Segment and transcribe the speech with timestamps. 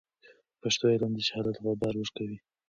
[0.59, 2.37] په پښتو علم د جهالت غبار ورکوي.